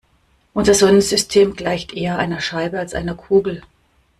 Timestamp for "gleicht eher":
1.55-2.17